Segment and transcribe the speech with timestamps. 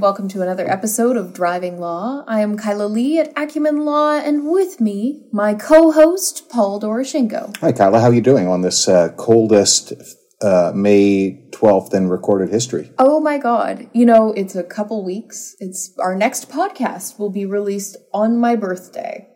[0.00, 2.24] And welcome to another episode of Driving Law.
[2.26, 7.54] I am Kyla Lee at Acumen Law, and with me, my co-host Paul Doroshenko.
[7.58, 8.00] Hi, Kyla.
[8.00, 9.92] How are you doing on this uh, coldest
[10.40, 12.90] uh, May 12th in recorded history?
[12.98, 13.90] Oh my God!
[13.92, 15.54] You know, it's a couple weeks.
[15.60, 19.28] It's our next podcast will be released on my birthday,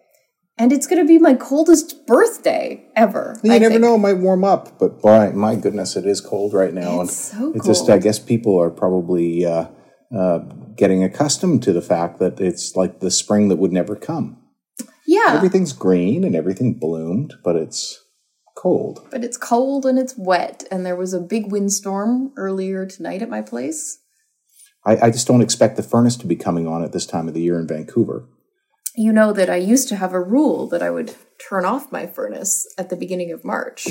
[0.57, 3.39] and it's going to be my coldest birthday ever.
[3.43, 3.83] You I never think.
[3.83, 4.79] know; it might warm up.
[4.79, 7.91] But boy, my goodness, it is cold right now, It's and so it's just.
[7.91, 9.67] I guess people are probably uh,
[10.17, 10.39] uh,
[10.77, 14.39] getting accustomed to the fact that it's like the spring that would never come.
[15.07, 18.03] Yeah, Everything's green and everything bloomed, but it's
[18.57, 19.07] cold.
[19.11, 23.29] but it's cold and it's wet, and there was a big windstorm earlier tonight at
[23.29, 23.99] my place.
[24.87, 27.35] I, I just don't expect the furnace to be coming on at this time of
[27.35, 28.29] the year in Vancouver.
[28.97, 31.15] You know that I used to have a rule that I would
[31.49, 33.89] turn off my furnace at the beginning of March,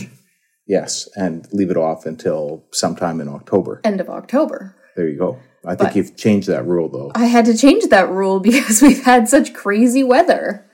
[0.66, 3.82] Yes, and leave it off until sometime in October.
[3.84, 4.76] end of October.
[4.96, 5.40] There you go.
[5.66, 7.12] I think But- you've changed that rule, though.
[7.16, 10.66] I had to change that rule because we've had such crazy weather.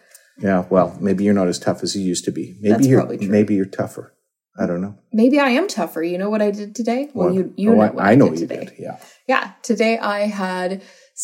[0.41, 2.55] Yeah, well, maybe you're not as tough as you used to be.
[2.61, 4.13] Maybe That's you're maybe you're tougher.
[4.57, 4.95] I don't know.
[5.13, 6.01] Maybe I am tougher.
[6.01, 7.09] You know what I did today?
[7.13, 7.35] Well, What?
[7.35, 8.65] you you Oh, know I- what I, I, know you today.
[8.65, 8.73] did.
[8.79, 8.97] Yeah.
[9.27, 10.81] Yeah, today I had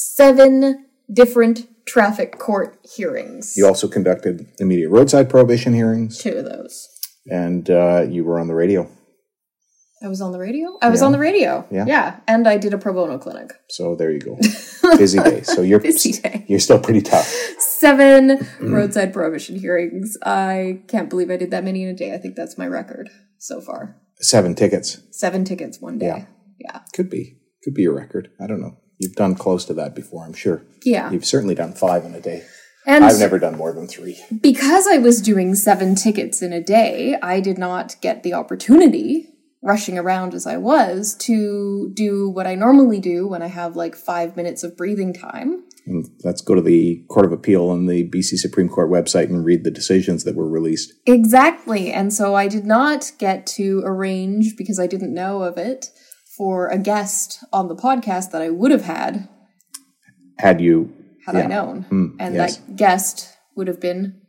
[0.09, 3.55] seven different traffic court hearings.
[3.55, 6.87] You also conducted immediate roadside prohibition hearings, Two of those.
[7.30, 8.89] and uh, you were on the radio.
[10.05, 10.77] I was on the radio.
[10.82, 11.05] I was Yeah.
[11.08, 11.66] on the radio.
[11.71, 11.86] Yeah.
[11.88, 13.52] yeah, and I did a pro bono clinic.
[13.70, 14.38] So there you go.
[14.98, 15.42] Busy day.
[15.42, 16.45] So you're Busy day.
[16.48, 17.27] You're still pretty tough.
[17.60, 20.16] Seven roadside prohibition hearings.
[20.23, 22.14] I can't believe I did that many in a day.
[22.14, 23.98] I think that's my record so far.
[24.20, 26.08] Seven tickets Seven tickets one day.
[26.08, 26.26] Yeah.
[26.60, 26.80] Yeah.
[26.93, 28.30] could be could be a record.
[28.39, 28.77] I don't know.
[28.99, 30.64] You've done close to that before, I'm sure.
[30.86, 31.11] Yeah.
[31.11, 32.43] You've certainly done five in a day.
[32.87, 34.23] And I've never done more than three.
[34.42, 39.27] because I was doing seven tickets in a day, I did not get the opportunity,
[39.65, 43.95] rushing around as I was, to do what I normally do when I have like
[43.95, 45.64] five minutes of breathing time.
[45.87, 49.43] And let's go to the Court of Appeal on the BC Supreme Court website and
[49.43, 50.93] read the decisions that were released.
[51.05, 51.92] Exactly.
[51.92, 55.87] And so I did not get to arrange, because I didn't know of it,
[56.37, 59.30] for a guest on the podcast that I would have had
[60.37, 60.93] Had you
[61.25, 61.86] had I known.
[61.89, 62.58] Mm, and yes.
[62.58, 64.21] that guest would have been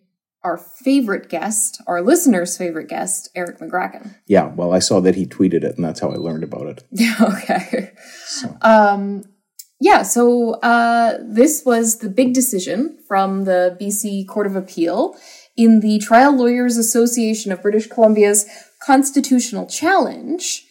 [0.46, 4.14] our favorite guest, our listener's favorite guest, Erik Magraken.
[4.28, 6.84] Yeah, well, I saw that he tweeted it, and that's how I learned about it.
[6.92, 7.90] Yeah, okay.
[8.62, 9.24] Um,
[9.80, 15.16] yeah, so uh, this was the big decision from the BC Court of Appeal
[15.56, 18.46] in the Trial Lawyers Association of British Columbia's
[18.80, 20.64] constitutional challenge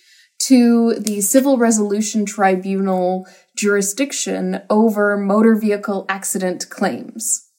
[0.47, 7.49] to the Civil Resolution Tribunal jurisdiction over motor vehicle accident claims.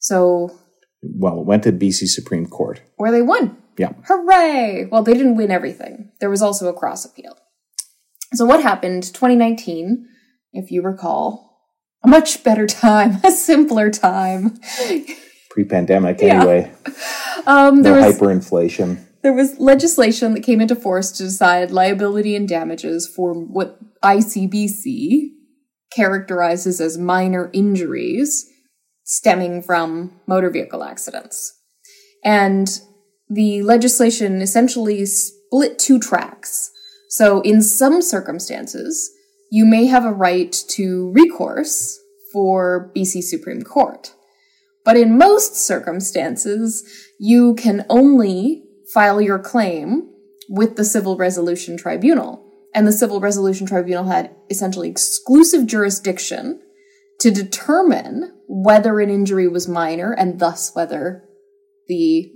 [0.00, 0.58] So,
[1.02, 2.80] Well, it went to BC Supreme Court.
[2.96, 3.56] where they won.
[3.76, 3.92] Yeah.
[4.08, 4.86] Hooray!
[4.90, 6.10] Well, they didn't win everything.
[6.20, 7.36] There was also a cross appeal.
[8.34, 10.06] So what happened 2019,
[10.52, 11.60] if you recall,
[12.04, 14.58] a much better time, a simpler time.
[15.50, 16.40] Pre-pandemic, Yeah.
[16.40, 16.72] anyway.
[17.46, 18.98] Um, there No was hyperinflation.
[19.22, 25.30] there was legislation that came into force to decide liability and damages for what ICBC
[25.90, 28.44] characterizes as minor injuries
[29.08, 31.58] stemming from motor vehicle accidents.
[32.22, 32.68] And
[33.28, 36.70] the legislation essentially split two tracks.
[37.08, 39.10] So, in some circumstances,
[39.50, 41.98] you may have a right to recourse
[42.32, 44.14] for BC Supreme Court.
[44.84, 46.84] But in most circumstances,
[47.18, 50.10] you can only file your claim
[50.50, 52.44] with the Civil Resolution Tribunal.
[52.74, 56.60] And the Civil Resolution Tribunal had essentially exclusive jurisdiction
[57.20, 61.22] to determine whether an injury was minor and thus whether
[61.86, 62.32] the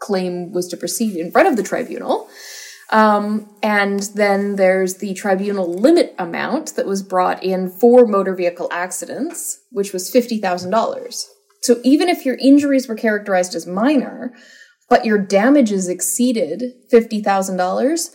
[0.00, 2.28] claim was to proceed in front of the tribunal.
[2.90, 8.68] Um, and then there's the tribunal limit amount that was brought in for motor vehicle
[8.70, 11.24] accidents, which was $50,000.
[11.62, 14.32] So even if your injuries were characterized as minor,
[14.88, 18.14] but your damages exceeded $50,000,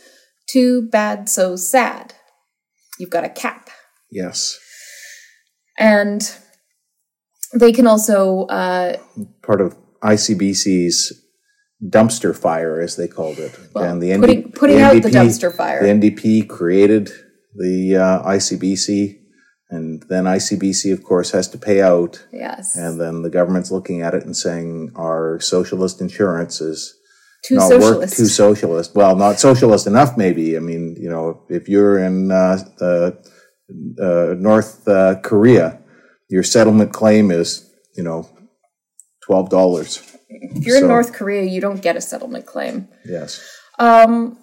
[0.50, 2.16] too bad, so sad.
[2.98, 3.69] You've got a cap.
[4.10, 4.57] Yes.
[5.78, 6.36] And
[7.53, 8.97] they can also, uh,
[9.41, 11.13] Part of ICBC's
[11.89, 13.57] dumpster fire, as they called it.
[13.73, 15.81] Well, and the putting- putting out the dumpster fire.
[15.83, 17.11] The NDP created
[17.55, 19.17] the uh, ICBC,
[19.69, 22.25] and then ICBC, of course, has to pay out.
[22.31, 22.75] yes.
[22.75, 26.95] And then the government's looking at it and saying our socialist insurance is
[27.45, 28.00] Too not socialist.
[28.00, 28.95] work too socialist.
[28.95, 30.55] Well, not socialist enough, maybe.
[30.55, 33.17] I mean, you know, if you're in uh, the
[34.01, 35.79] uh, North uh, Korea,
[36.33, 38.27] your settlement claim is, you know,
[39.24, 40.01] twelve dollars.
[40.30, 42.88] if you're in North Korea, you don't get a settlement claim.
[43.06, 43.39] Yes.
[43.77, 44.39] Um,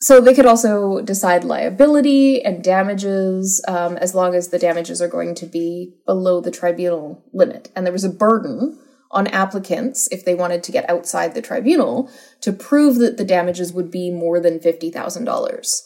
[0.00, 5.06] so they could also decide liability and damages um, as long as the damages are
[5.06, 7.70] going to be below the tribunal limit.
[7.76, 8.80] And there was a burden
[9.12, 12.10] on applicants if they wanted to get outside the tribunal
[12.40, 15.82] to prove that the damages would be more than $50,000.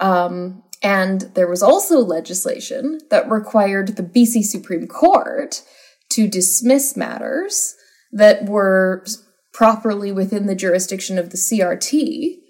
[0.00, 5.62] Um, and there was also legislation that required the BC Supreme Court
[6.10, 7.74] to dismiss matters
[8.12, 9.04] that were
[9.52, 12.40] properly within the jurisdiction of the CRT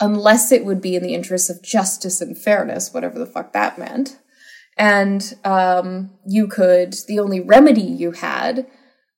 [0.00, 3.78] unless it would be in the interests of justice and fairness, whatever the fuck that
[3.78, 4.18] meant.
[4.78, 8.66] And um, you could, the only remedy you had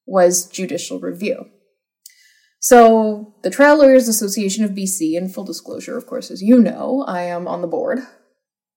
[0.07, 1.47] was judicial review.
[2.63, 7.05] So, the Trial Lawyers Association of BC, in full disclosure, of course, as you know,
[7.09, 7.99] I am on the board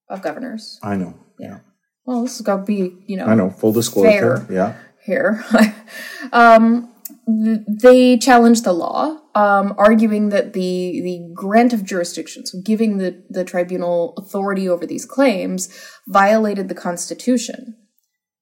[0.10, 0.80] of governors.
[0.82, 1.14] I know.
[1.40, 1.60] Yeah.
[2.04, 3.52] Well, this has got to be, you know, I know.
[3.52, 4.38] Full disclosure.
[4.38, 4.56] Fair.
[4.56, 4.76] Yeah.
[5.06, 5.46] here.
[6.34, 6.92] um,
[7.28, 13.24] they challenged the law, um, arguing that the the grant of jurisdiction, so giving the,
[13.30, 15.70] the tribunal authority over these claims,
[16.08, 17.76] violated the Constitution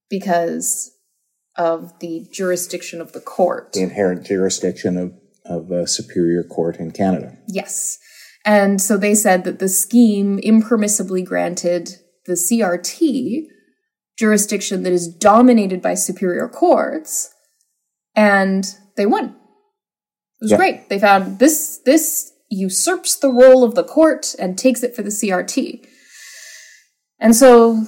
[0.09, 0.91] because
[1.57, 3.73] of the jurisdiction of the court.
[3.73, 5.13] The inherent jurisdiction of,
[5.45, 7.37] of a superior court in Canada.
[7.47, 7.97] Yes.
[8.45, 13.47] And so they said that the scheme impermissibly granted the CRT
[14.17, 17.33] jurisdiction that is dominated by superior courts,
[18.15, 19.25] and they won.
[19.25, 19.33] It
[20.41, 20.57] was Yeah.
[20.57, 20.89] great.
[20.89, 25.09] They found this this usurps the role of the court and takes it for the
[25.11, 25.81] CRT.
[27.19, 27.87] And so,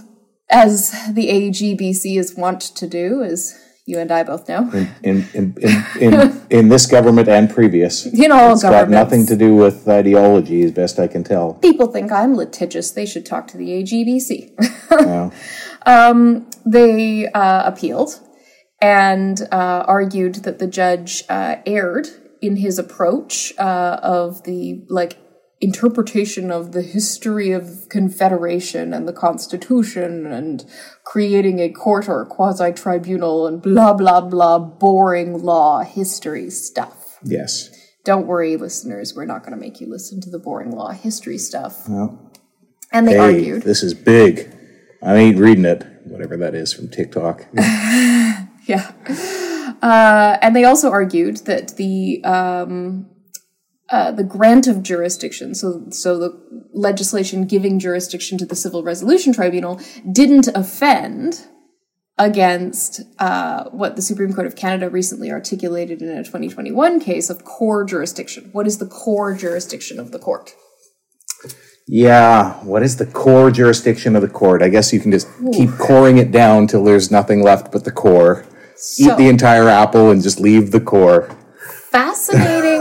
[0.49, 3.53] as the AGBC is wont to do, as
[3.85, 5.55] you and I both know, In in in
[5.99, 8.05] in, in, this government and previous.
[8.13, 11.53] you know, It's got nothing to do with ideology, as best I can tell.
[11.55, 12.91] people think I'm litigious.
[12.91, 14.53] They should talk to the AGBC.
[14.91, 15.29] Yeah.
[15.87, 18.19] Um, they uh, appealed
[18.81, 22.07] and uh, argued that the judge uh, erred
[22.41, 25.19] in his approach uh, of the like
[25.65, 30.63] interpretation of the history of confederation and the constitution and
[31.03, 37.69] creating a court or quasi tribunal and blah blah blah boring law history stuff Yes.
[38.03, 41.37] don't worry listeners we're not going to make you listen to the boring law history
[41.37, 42.31] stuff Well,
[42.93, 44.51] and they hey, argued this is big.
[45.03, 45.83] I ain't reading it.
[46.05, 47.45] Whatever that is from TikTok.
[48.67, 48.91] Yeah.
[49.81, 53.05] Uh, and they also argued that the um,
[53.89, 59.31] uh, the grant of jurisdiction, so so the legislation giving jurisdiction to the Civil Resolution
[59.33, 59.79] Tribunal,
[60.11, 61.47] didn't offend
[62.17, 67.43] against uh, what the Supreme Court of Canada recently articulated in a 2021 case of
[67.43, 68.49] core jurisdiction.
[68.53, 70.53] What is the core jurisdiction of the court?
[71.87, 74.63] Yeah, what is the core jurisdiction of the court?
[74.63, 77.91] I guess you can just keep coring it down till there's nothing left but the
[77.91, 78.45] core.
[78.75, 81.29] So- Eat the entire apple and just leave the core.
[81.91, 82.74] fascinating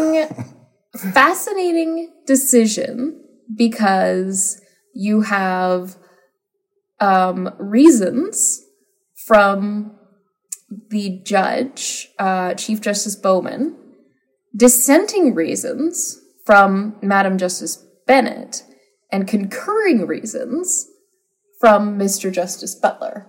[0.99, 3.21] fascinating decision
[3.57, 4.61] because
[4.95, 5.97] you have
[7.01, 8.63] um, reasons
[9.27, 9.99] from
[10.91, 13.77] the judge uh, chief justice bauman
[14.57, 18.63] dissenting reasons from madam justice bennett
[19.11, 20.89] and concurring reasons
[21.61, 23.27] from mr justice butler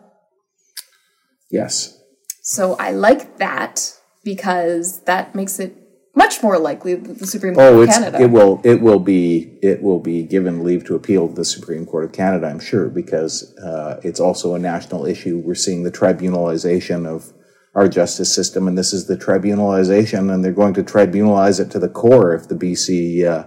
[1.51, 1.98] Yes.
[2.41, 3.93] so I like that
[4.24, 5.84] because that makes it
[6.15, 8.22] much more likely that the Supreme Court Oh, of Canada.
[8.22, 11.86] it will it will be it will be given leave to appeal to the Supreme
[11.86, 15.38] Court of Canada, I'm sure, because uh, it's also a national issue.
[15.38, 17.34] We're seeing the tribunalization of
[17.75, 21.79] our justice system, and this is the tribunalization, and they're going to tribunalize it to
[21.79, 23.45] the core if the BC uh,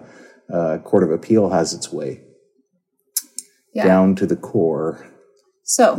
[0.55, 2.21] uh, Court of Appeal has its way
[3.73, 3.85] yeah.
[3.85, 5.11] down to the core.
[5.63, 5.99] So,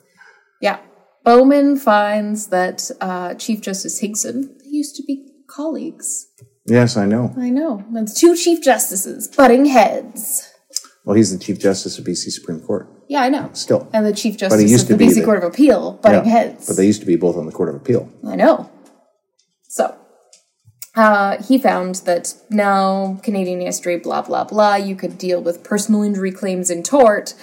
[0.60, 0.80] yeah,
[1.24, 6.26] Bauman finds that uh, Chief Justice Hinkson used to be colleagues.
[6.66, 7.34] Yes, I know.
[7.36, 7.84] I know.
[7.92, 10.46] That's two Chief Justices butting heads.
[11.04, 13.50] Well, he's the Chief Justice of BC Supreme Court Yeah, I know.
[13.54, 13.88] still.
[13.92, 16.24] And the Chief he Justice used of the to BC the- Court of Appeal butting
[16.26, 16.66] Yeah, heads.
[16.66, 18.08] But they used to be both on the Court of Appeal.
[18.26, 18.70] I know.
[19.68, 19.94] So,
[20.96, 26.02] uh, he found that now Canadian history, blah, blah, blah, you could deal with personal
[26.02, 27.34] injury claims in tort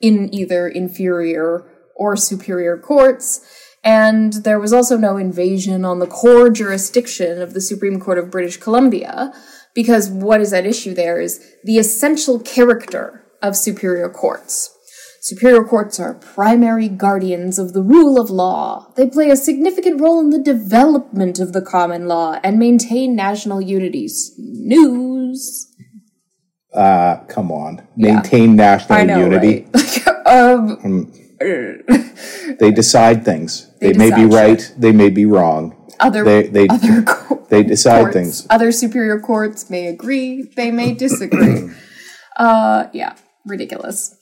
[0.00, 1.64] in either inferior
[1.96, 3.40] or superior courts.
[3.84, 8.30] And there was also no invasion on the core jurisdiction of the Supreme Court of
[8.30, 9.32] British Columbia,
[9.74, 14.70] because what is at issue there is the essential character of superior courts.
[15.20, 18.92] Superior courts are primary guardians of the rule of law.
[18.96, 23.60] They play a significant role in the development of the common law and maintain national
[23.60, 24.08] unity.
[24.38, 25.72] News.
[26.74, 27.86] Uh, come on.
[27.96, 29.68] Maintain national I know, unity.
[29.72, 30.26] right?
[30.26, 31.12] um,
[32.58, 33.70] They decide things.
[33.80, 34.72] They, They may be right.
[34.78, 35.74] They may be wrong.
[36.00, 38.46] other They they other co- they decide courts, things.
[38.50, 41.70] Other superior courts may agree, they may disagree.
[42.36, 43.14] uh, yeah,
[43.46, 44.14] ridiculous.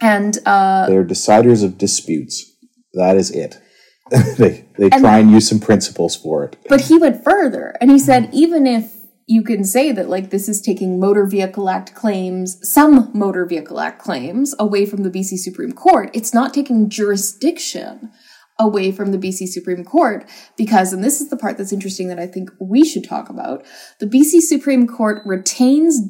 [0.00, 2.52] And uh, They're deciders of disputes.
[2.94, 3.58] That is it.
[4.38, 6.56] they they try and use some principles for it.
[6.68, 8.92] but he went further, and he said even if
[9.26, 13.80] you can say that like this is taking motor vehicle act claims, some motor vehicle
[13.80, 18.12] act claims away from the BC Supreme Court, it's not taking jurisdiction
[18.58, 22.20] away from the BC Supreme Court because, and this is the part that's interesting that
[22.20, 23.66] I think we should talk about,
[24.00, 26.00] the BC Supreme Court retains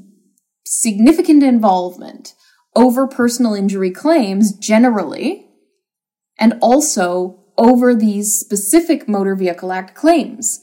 [0.65, 2.35] significant involvement
[2.75, 5.47] over personal injury claims generally,
[6.39, 10.61] and also over these specific Motor Vehicle Act claims.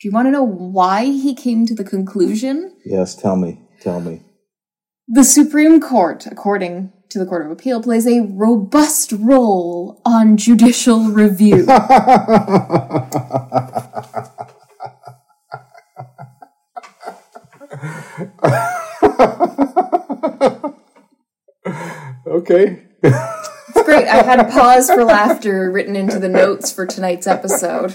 [0.00, 2.76] Do you want to know why he came to the conclusion?
[2.84, 3.60] Yes, tell me.
[3.80, 4.22] Tell me.
[5.06, 11.10] The Supreme Court, according to the Court of Appeal, plays a robust role on judicial
[11.10, 11.66] review.
[22.26, 22.82] okay.
[23.02, 24.08] It's great.
[24.08, 27.94] I had a pause for laughter written into the notes for tonight's episode.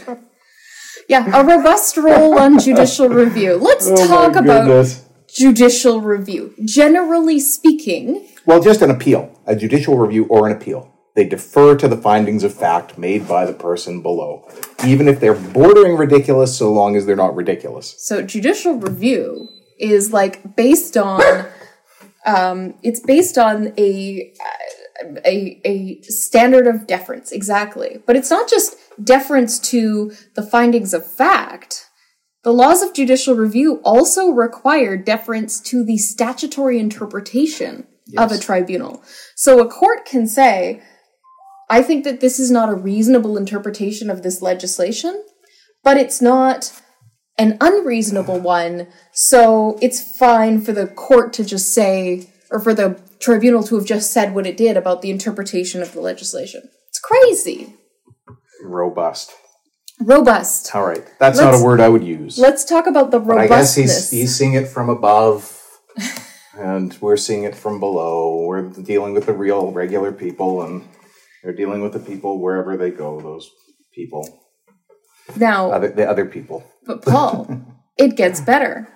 [1.10, 3.56] Yeah, a robust role on judicial review.
[3.56, 4.86] Let's Oh talk about
[5.28, 6.54] judicial review.
[6.63, 10.94] Generally speaking, Well, just an appeal, a judicial review or an appeal.
[11.16, 14.48] They defer to the findings of fact made by the person below,
[14.86, 17.96] even if they're bordering ridiculous, so long as they're not ridiculous.
[17.98, 19.50] so judicial review
[19.80, 21.22] is like based on
[22.25, 24.32] um, it's based on a
[25.25, 31.06] a a standard of deference exactly but it's not just deference to the findings of
[31.06, 31.86] fact
[32.44, 37.86] the laws of judicial review also require deference to the statutory interpretation
[38.18, 39.03] of a tribunal
[39.36, 40.82] so a court can say
[41.70, 45.24] i think that this is not a reasonable interpretation of this legislation
[45.84, 46.72] but it's not
[47.39, 53.00] an unreasonable one, so it's fine for the court to just say, or for the
[53.20, 56.70] tribunal to have just said what it did about the interpretation of the legislation.
[56.89, 57.74] It's crazy.
[58.63, 59.32] Robust.
[60.01, 60.74] Robust.
[60.75, 62.38] All right, that's not Let's- a word I would use.
[62.38, 65.62] Let's talk about the But I guess he's he's seeing it from above,
[66.58, 68.46] and we're seeing it from below.
[68.46, 70.88] We're dealing with the real, regular people, and
[71.44, 73.20] they're dealing with the people wherever they go.
[73.20, 73.50] Those
[73.94, 74.39] people,
[75.36, 76.63] now, other the other people.
[76.86, 77.62] But Paul,
[77.98, 78.88] it gets better.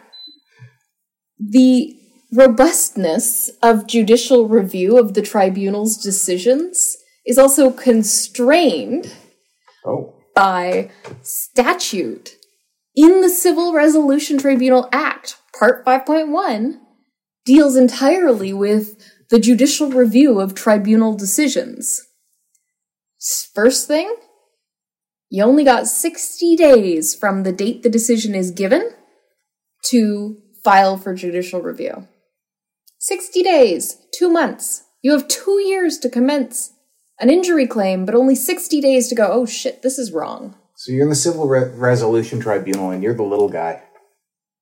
[1.37, 1.97] The
[2.31, 9.13] robustness of judicial review of the tribunal's decisions is also constrained
[9.85, 10.89] Oh, by
[11.21, 12.37] statute
[12.95, 16.79] in the Civil Resolution Tribunal Act, Part 5.1,
[17.45, 18.97] deals entirely with
[19.29, 22.01] the judicial review of tribunal decisions.
[23.53, 24.15] First thing,
[25.29, 28.91] you only got 60 days from the date the decision is given
[29.85, 32.07] to file for judicial review.
[32.99, 34.83] 60 days, two months.
[35.01, 36.73] You have two years to commence
[37.19, 40.55] an injury claim, but only 60 days to go, oh shit, this is wrong.
[40.75, 43.83] so you're in the Civil Re- Resolution Tribunal, and you're the little guy.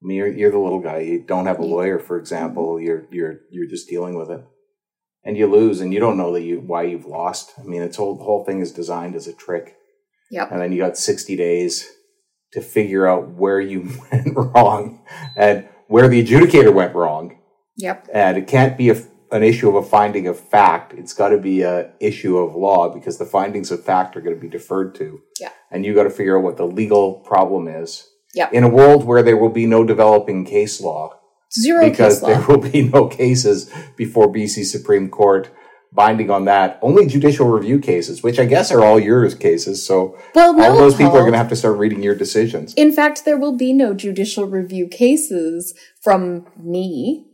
[0.04, 1.00] I mean, you're, you're the little guy.
[1.00, 2.80] You don't have a lawyer, for example.
[2.80, 4.44] You're you're you're just dealing with it,
[5.24, 7.52] and you lose, and you don't know that you why you've lost.
[7.60, 9.76] I mean, it's whole the whole thing is designed as a trick.
[10.32, 10.52] Yep.
[10.52, 11.86] and then you got 60 days
[12.54, 15.04] to figure out where you went wrong
[15.36, 17.38] and where the adjudicator went wrong
[17.76, 18.08] Yep.
[18.14, 18.96] and it can't be a,
[19.32, 22.90] an issue of a finding of fact it's got to be a issue of law
[22.94, 25.50] because the findings of fact are going to be deferred to Yeah.
[25.72, 28.54] and you got to figure out what the legal problem is Yep.
[28.54, 31.18] in a world where there will be no developing case law
[31.54, 35.50] Zero because there will be no cases before BC Supreme Court
[35.94, 40.18] binding on that only judicial review cases which i guess are all yours cases so
[40.34, 42.74] Well, no, all those people are going to have to start reading your decisions.
[42.76, 47.28] In fact, there will be no judicial review cases from me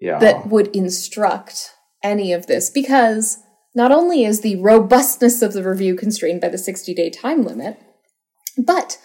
[0.00, 0.18] Yeah.
[0.18, 1.70] that would instruct
[2.02, 3.38] any of this because
[3.74, 7.78] not only is the robustness of the review constrained by the 60 day time limit,
[8.58, 8.98] but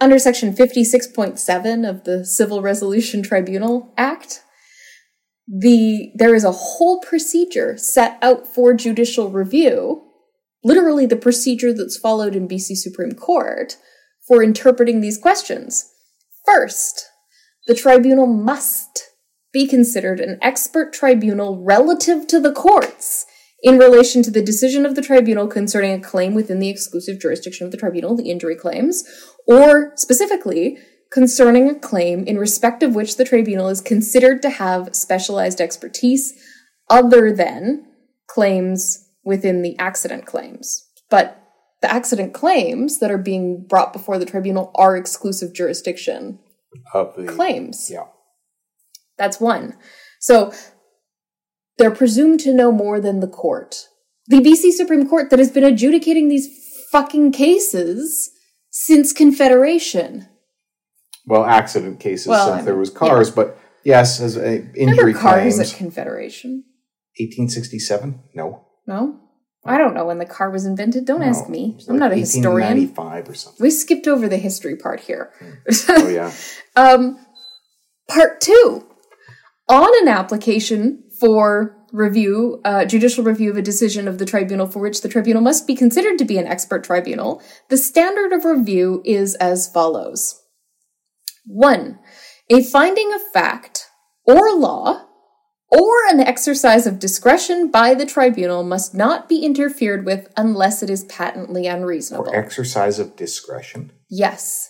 [0.00, 4.42] under section 56.7 of the Civil Resolution Tribunal Act,
[5.48, 10.04] the there is a whole procedure set out for judicial review,
[10.62, 13.76] literally the procedure that's followed in BC Supreme Court
[14.26, 15.90] for interpreting these questions.
[16.44, 17.06] First,
[17.66, 19.07] the tribunal must
[19.52, 23.26] be considered an expert tribunal relative to the courts
[23.62, 27.66] in relation to the decision of the tribunal concerning a claim within the exclusive jurisdiction
[27.66, 29.02] of the tribunal, the injury claims,
[29.46, 30.78] or specifically
[31.10, 36.34] concerning a claim in respect of which the tribunal is considered to have specialized expertise
[36.90, 37.86] other than
[38.28, 40.86] claims within the accident claims.
[41.10, 41.42] But
[41.80, 46.38] the accident claims that are being brought before the tribunal are exclusive jurisdiction
[46.92, 47.88] Of the claims.
[47.90, 48.04] Yeah.
[49.18, 49.76] That's one.
[50.20, 50.52] So
[51.76, 53.88] they're presumed to know more than the court.
[54.26, 56.48] The BC Supreme Court that has been adjudicating these
[56.92, 58.30] fucking cases
[58.70, 60.28] since Confederation.
[61.26, 65.12] Well, accident cases Well, since I there was cars, but yes, as a injury Remember
[65.18, 65.72] cars claims.
[65.72, 66.64] at Confederation?
[67.18, 68.20] 1867?
[68.34, 68.64] No.
[68.86, 69.20] No?
[69.64, 71.04] I don't know when the car was invented.
[71.04, 71.76] Don't ask me.
[71.88, 72.78] I'm not a historian.
[72.78, 73.62] 1895 or something.
[73.62, 75.30] We skipped over the history part here.
[75.88, 76.32] Oh yeah.
[76.76, 77.18] Um,
[78.08, 78.86] part two.
[79.68, 84.80] On an application for review, uh, judicial review of a decision of the tribunal for
[84.80, 89.02] which the tribunal must be considered to be an expert tribunal, the standard of review
[89.04, 90.42] is as follows.
[91.46, 91.98] One,
[92.50, 93.86] a finding of fact
[94.24, 95.06] or law
[95.70, 100.88] or an exercise of discretion by the tribunal must not be interfered with unless it
[100.88, 102.30] is patently unreasonable.
[102.30, 103.92] Or exercise of discretion.
[104.08, 104.67] Yes.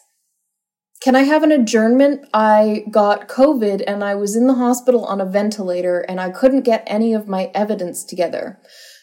[1.00, 2.26] Can I have an adjournment?
[2.34, 6.62] I got COVID and I was in the hospital on a ventilator and I couldn't
[6.62, 8.58] get any of my evidence together.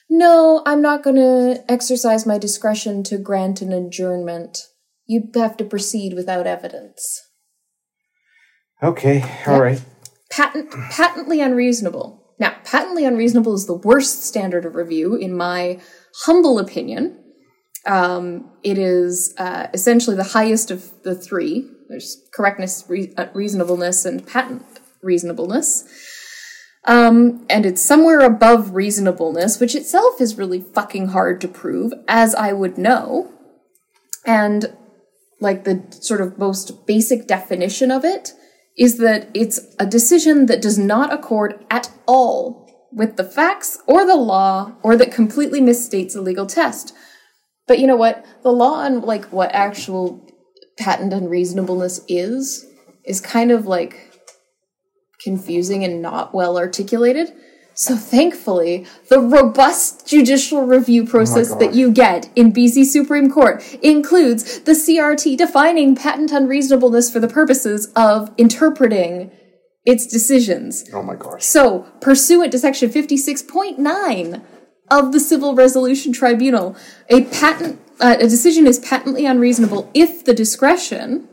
[0.09, 4.59] No, I'm not going to exercise my discretion to grant an adjournment.
[5.07, 7.21] You have to proceed without evidence.
[8.83, 9.81] Okay, all right.
[10.29, 12.21] Patent, patently unreasonable.
[12.39, 15.79] Now, patently unreasonable is the worst standard of review, in my
[16.25, 17.23] humble opinion.
[17.85, 21.69] Um, it is uh, essentially the highest of the three.
[21.87, 24.63] There's correctness, re- uh, reasonableness, and patent
[25.01, 25.85] reasonableness.
[26.85, 32.35] Um, and it's somewhere above reasonableness, which itself is really fucking hard to prove, as
[32.35, 33.31] I would know.
[34.25, 34.75] And
[35.39, 38.33] like the sort of most basic definition of it
[38.77, 44.05] is that it's a decision that does not accord at all with the facts or
[44.05, 46.93] the law or that completely misstates a legal test.
[47.67, 48.25] But you know what?
[48.43, 50.25] The law on like what actual
[50.77, 52.65] patent unreasonableness is
[53.03, 54.11] is kind of like
[55.21, 57.33] confusing and not well articulated.
[57.77, 63.61] So thankfully, the robust judicial review oh process that you get in BC Supreme Court
[63.83, 69.29] includes the CRT defining patent unreasonableness for the purposes of interpreting
[69.85, 70.89] its decisions.
[70.93, 71.43] Oh my gosh.
[71.43, 74.41] So, pursuant to section 56.9
[74.89, 76.77] of the Civil Resolution Tribunal,
[77.09, 81.27] a patent uh, a decision is patently unreasonable if the discretion,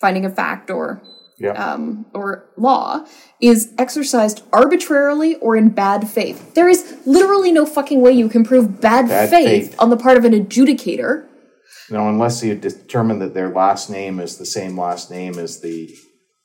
[0.00, 1.02] finding a fact or
[1.38, 1.52] Yeah.
[1.52, 3.04] um, or law
[3.40, 6.54] is exercised arbitrarily or in bad faith.
[6.54, 9.76] There is literally no fucking way you can prove bad, Bad faith, faith.
[9.80, 11.26] on the part of an adjudicator.
[11.90, 15.90] no, unless you determine that their last name is the same last name as the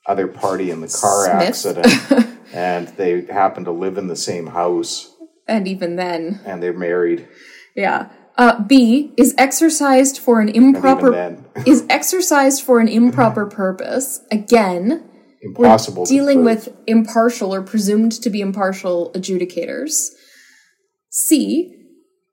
[0.06, 1.48] other party in the car Smith.
[1.48, 5.14] accident, and they happen to live in the same house
[5.46, 7.28] And even then, and they're married.
[7.76, 8.08] yeah.
[8.38, 14.20] Uh, B is exercised for an improper is exercised for an improper purpose.
[14.30, 15.10] Again,
[15.42, 16.06] impossible.
[16.06, 20.10] dealing with impartial or presumed to be impartial adjudicators.
[21.10, 21.74] C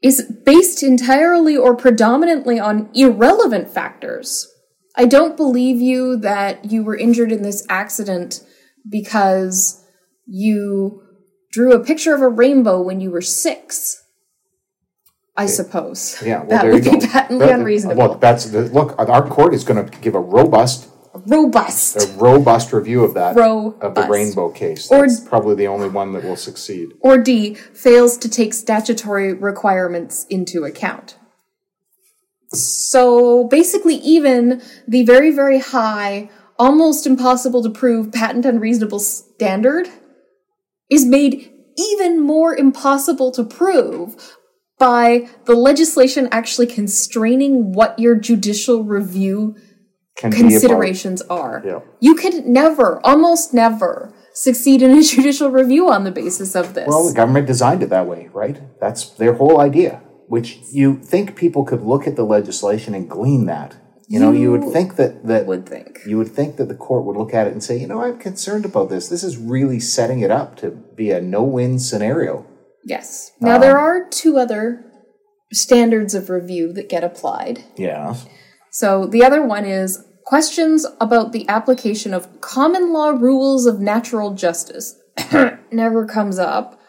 [0.04, 4.48] is based entirely or predominantly on irrelevant factors.
[4.96, 8.42] I don't believe you that you were injured in this accident
[8.88, 9.84] because
[10.28, 11.02] you
[11.52, 14.05] drew a picture of a rainbow when you were six.
[15.38, 16.22] I suppose.
[16.26, 17.08] Yeah, well, that there would you be go.
[17.12, 18.08] patently That- unreasonable.
[18.08, 18.96] Look, that's the, look.
[18.98, 21.98] Our court is going to give a robust, Robust.
[21.98, 24.90] a robust review of that of the rainbow case.
[24.92, 26.90] Or- That's probably the only one that will succeed.
[27.02, 31.18] Or D, fails to take statutory requirements into account.
[32.50, 39.90] So basically, even the very, very high, almost impossible to prove patent unreasonable standard
[40.90, 44.35] is made even more impossible to prove
[44.78, 49.56] by the legislation actually constraining what your judicial review
[50.18, 51.62] Can considerations are.
[51.66, 51.80] Yeah.
[52.00, 56.88] You could never, almost never, succeed in a judicial review on the basis of this.
[56.88, 58.62] Well, the government designed it that way, right?
[58.80, 60.02] That's their whole idea.
[60.28, 63.76] Which you think people could look at the legislation and glean that.
[64.08, 66.00] You know, you would think that that would think.
[66.06, 68.20] you would think that the court would look at it and say, you know, I'm
[68.20, 69.08] concerned about this.
[69.08, 72.46] This is really setting it up to be a no-win scenario.
[72.86, 73.32] Yes.
[73.42, 74.86] Now, there um, are two other
[75.52, 77.64] standards of review that get applied.
[77.76, 78.16] Yeah.
[78.72, 84.34] So the other one is questions about the application of common law rules of natural
[84.34, 84.96] justice.
[85.72, 86.80] Never comes up.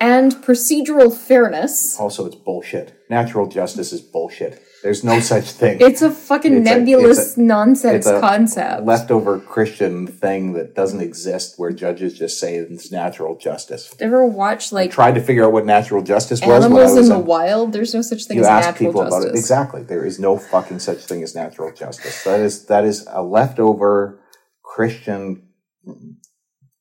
[0.00, 1.98] and procedural fairness.
[1.98, 2.92] Also, it's bullshit.
[3.08, 4.60] Natural justice is bullshit.
[4.82, 5.78] There's no such thing.
[5.80, 8.84] It's a fucking It's a- nebulous it's a- nonsense it's a concept.
[8.84, 13.94] leftover Christian thing that doesn't exist where judges just say it's natural justice.
[14.00, 17.26] Ever watch like Tried to figure out what natural justice was animals in the in
[17.26, 17.72] wild?
[17.72, 19.18] There's no such thing you as ask natural people justice.
[19.24, 22.84] about it exactly there is no fucking such thing as natural justice that is that
[22.84, 24.18] is a leftover
[24.62, 25.42] christian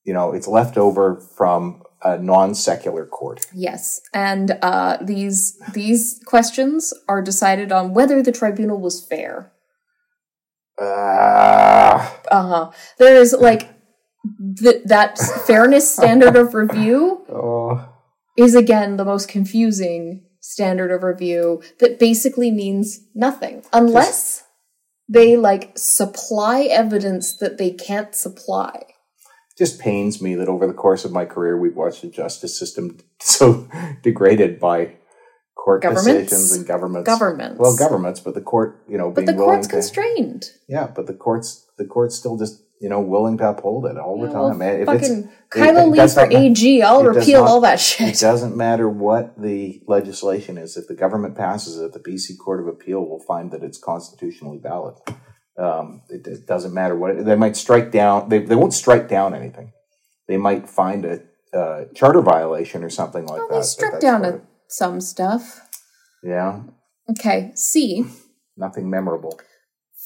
[0.04, 7.22] you know it's leftover from a non-secular court Yes, and uh, these these questions are
[7.22, 9.52] decided on whether the tribunal was fair.
[10.80, 12.72] uh, Uh huh.
[12.98, 13.70] There is like
[14.58, 17.88] th- that fairness standard of review oh,
[18.38, 24.44] is again the most confusing standard of review that basically means nothing unless
[25.08, 28.84] they like supply evidence that they can't supply.
[29.58, 32.98] Just pains me that over the course of my career we've watched the justice system
[33.20, 33.68] so
[34.02, 34.94] degraded by
[35.56, 36.06] court Governments?
[36.32, 37.60] decisions and governments Governments.
[37.60, 40.52] well governments but the court you know But being the court's to constrained.
[40.68, 44.20] yeah but the courts the court's still just you know willing to uphold it all
[44.20, 47.50] the Yeah, well, time man if it's fucking it Lee for AG, I'll repeal not-
[47.50, 48.08] all that shit.
[48.16, 50.78] It doesn't matter what the legislation is.
[50.78, 54.58] If the government passes it, the BC Court of Appeal will find that it's constitutionally
[54.60, 54.96] valid.
[55.62, 58.30] Um, it, it doesn't matter what it, they might strike down.
[58.30, 59.74] They, they won't strike down anything.
[60.28, 61.21] They might find a
[61.56, 63.56] uh, charter violation or something like Well, that.
[63.58, 65.62] they struck down a, some stuff.
[66.24, 66.62] Yeah,
[67.10, 68.06] Okay, C.
[68.58, 69.39] nothing memorable.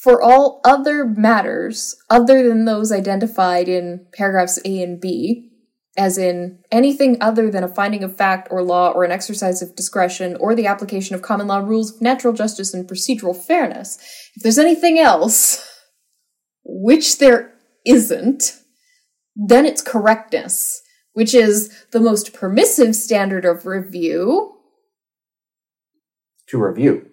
[0.02, 5.50] For all other matters other than those identified in paragraphs A and B,
[5.96, 9.74] as in anything other than a finding of fact or law or an exercise of
[9.76, 13.98] discretion or the application of common law rules of natural justice and procedural fairness,
[14.34, 15.66] if there's anything else,
[16.64, 17.52] which there
[17.86, 18.58] isn't,
[19.34, 20.82] then it's correctness,
[21.12, 24.52] which is the most permissive standard of review.
[26.48, 27.06] To review.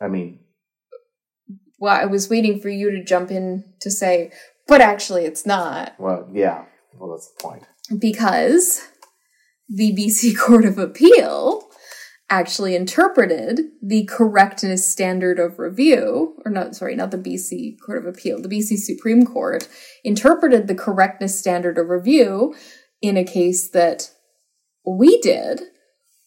[0.00, 0.40] I mean,
[1.78, 4.32] Well, I was waiting for you to jump in to say,
[4.66, 5.94] but actually it's not.
[5.98, 6.64] well, yeah.
[6.98, 7.64] Well, that's the point.
[7.98, 8.88] because
[9.68, 11.68] the BC Court of Appeal
[12.30, 18.06] actually interpreted the correctness standard of review, or not, sorry, not the BC Court of
[18.06, 19.68] Appeal, the BC Supreme Court
[20.02, 22.54] interpreted the correctness standard of review
[23.02, 24.10] in a case that
[24.86, 25.60] we did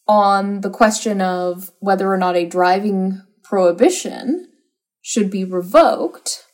[0.07, 4.47] on the question of whether or not a driving prohibition
[5.01, 6.44] should be revoked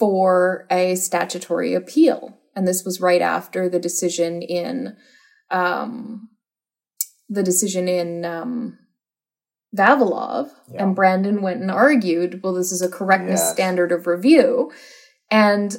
[0.00, 2.36] for a statutory appeal.
[2.56, 4.96] And this was right after the decision in
[5.50, 6.28] um,
[7.28, 8.78] the decision in um,
[9.76, 10.82] Vavilov, Yeah.
[10.82, 13.52] and Brandon went and argued, well, this is a correctness Yes.
[13.52, 14.72] standard of review.
[15.30, 15.76] And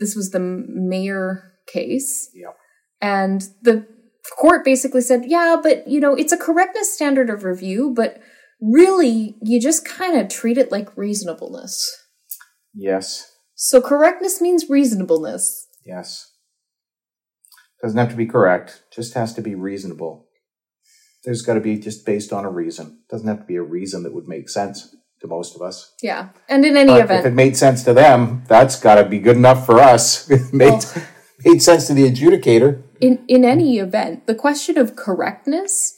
[0.00, 2.28] this was the mayor case.
[2.34, 2.56] Yep.
[3.00, 3.86] And the
[4.36, 8.20] court basically said, yeah, but you know, it's a correctness standard of review, but
[8.60, 11.98] really, you just kind of treat it like reasonableness.
[12.74, 13.30] Yes.
[13.54, 15.66] So correctness means reasonableness.
[15.84, 16.30] Yes.
[17.82, 20.26] Doesn't have to be correct, just has to be reasonable.
[21.24, 23.00] There's got to be just based on a reason.
[23.10, 25.92] Doesn't have to be a reason that would make sense to most of us.
[26.02, 26.30] Yeah.
[26.48, 29.36] And in any But if it made sense to them, that's got to be good
[29.36, 30.28] enough for us.
[30.30, 31.04] It made, Well-
[31.44, 32.82] made sense to the adjudicator.
[33.00, 35.96] in in any event, the question of correctness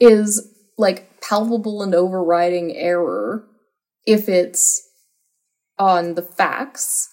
[0.00, 3.46] is like palpable and overriding error
[4.06, 4.82] if it's
[5.78, 7.08] on the facts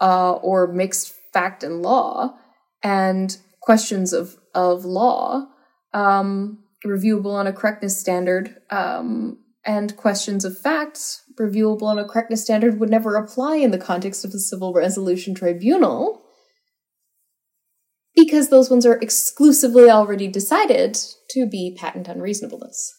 [0.00, 2.34] uh, or mixed fact and law,
[2.82, 5.46] and questions of of law
[5.92, 12.42] um, reviewable on a correctness standard, um, and questions of facts reviewable on a correctness
[12.42, 16.22] standard would never apply in the context of the civil resolution tribunal
[18.18, 20.98] because those ones are exclusively already decided
[21.30, 22.92] to be patent unreasonableness.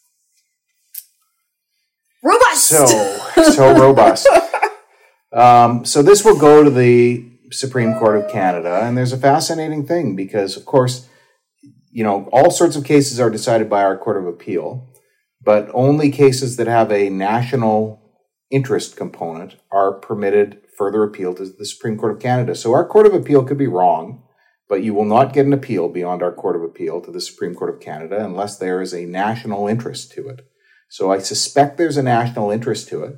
[2.23, 2.67] Robust.
[2.67, 2.85] So,
[3.51, 4.27] so robust.
[5.31, 9.85] Um, so this will go to the Supreme Court of Canada, and there's a fascinating
[9.85, 11.07] thing because, of course,
[11.91, 14.87] you know, all sorts of cases are decided by our Court of Appeal,
[15.41, 17.99] but only cases that have a national
[18.51, 22.55] interest component are permitted further appeal to the Supreme Court of Canada.
[22.55, 24.23] So our Court of Appeal could be wrong,
[24.67, 27.53] but you will not get an appeal beyond our Court of Appeal to the Supreme
[27.53, 30.47] Court of Canada unless there is a national interest to it.
[30.89, 33.15] So I suspect there's a national interest to it.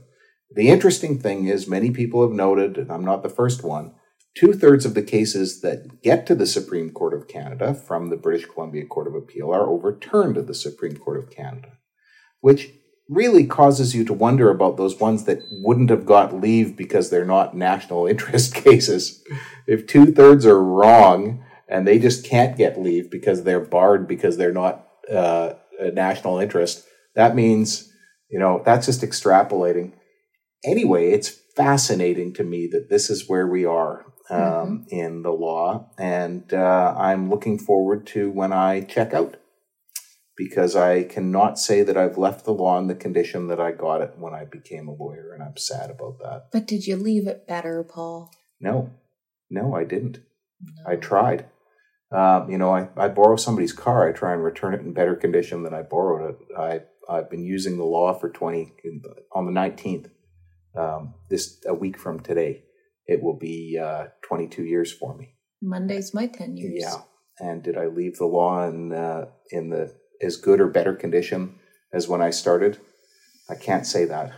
[0.55, 3.93] The interesting thing is, many people have noted, and I'm not the first one,
[4.35, 8.17] two thirds of the cases that get to the Supreme Court of Canada from the
[8.17, 11.77] British Columbia Court of Appeal are overturned at the Supreme Court of Canada,
[12.41, 12.71] which
[13.09, 17.25] really causes you to wonder about those ones that wouldn't have got leave because they're
[17.25, 19.23] not national interest cases.
[19.67, 24.37] If two thirds are wrong and they just can't get leave because they're barred because
[24.37, 26.85] they're not uh, a national interest,
[27.15, 27.91] that means,
[28.29, 29.91] you know, that's just extrapolating.
[30.63, 34.83] Anyway, it's fascinating to me that this is where we are um, mm-hmm.
[34.89, 39.37] in the law, and uh, I'm looking forward to when I check out
[40.37, 44.01] because I cannot say that I've left the law in the condition that I got
[44.01, 46.47] it when I became a lawyer, and I'm sad about that.
[46.51, 48.31] But did you leave it better, Paul?
[48.59, 48.91] No,
[49.49, 50.19] no, I didn't.
[50.61, 50.91] No.
[50.91, 51.45] I tried.
[52.11, 55.15] Um, you know, I, I borrow somebody's car, I try and return it in better
[55.15, 56.57] condition than I borrowed it.
[56.57, 58.73] I I've been using the law for twenty
[59.33, 60.07] on the nineteenth.
[60.75, 62.63] Um, this a week from today,
[63.05, 65.35] it will be uh, twenty two years for me.
[65.61, 66.81] Monday's my ten years.
[66.81, 67.01] Yeah,
[67.39, 71.59] and did I leave the law in uh, in the as good or better condition
[71.91, 72.79] as when I started?
[73.49, 74.33] I can't say that.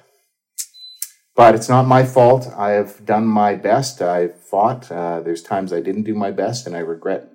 [1.35, 2.47] But it's not my fault.
[2.55, 4.01] I have done my best.
[4.01, 4.91] I've fought.
[4.91, 7.27] Uh, there's times I didn't do my best, and I regret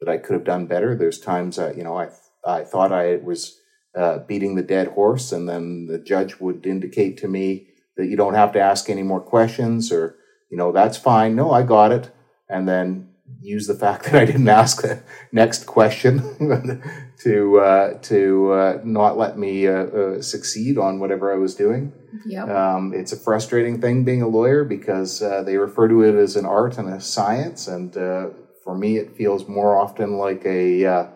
[0.00, 0.96] that I could have done better.
[0.96, 2.08] There's times, uh, you know, I
[2.44, 3.58] I thought I was
[3.96, 8.16] uh, beating the dead horse, and then the judge would indicate to me that you
[8.16, 10.16] don't have to ask any more questions, or
[10.50, 11.34] you know, that's fine.
[11.34, 12.10] No, I got it,
[12.48, 13.08] and then
[13.40, 16.82] use the fact that I didn't ask the next question
[17.20, 21.92] to uh, to uh, not let me uh, uh, succeed on whatever I was doing.
[22.26, 26.14] Yeah, um, it's a frustrating thing being a lawyer because uh, they refer to it
[26.14, 28.28] as an art and a science, and uh,
[28.64, 31.10] for me, it feels more often like a,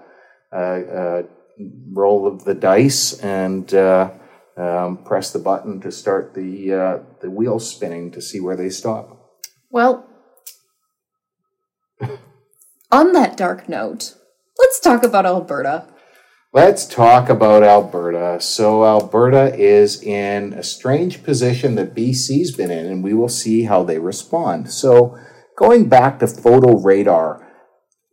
[1.92, 3.72] roll of the dice and.
[4.56, 8.68] Um, press the button to start the uh, the wheel spinning to see where they
[8.68, 9.30] stop.
[9.70, 10.06] Well,
[12.90, 14.16] on that dark note,
[14.58, 15.86] let's talk about Alberta.
[16.52, 18.40] Let's talk about Alberta.
[18.40, 23.62] So, Alberta is in a strange position that BC's been in, and we will see
[23.62, 24.72] how they respond.
[24.72, 25.16] So,
[25.56, 27.46] going back to photo radar,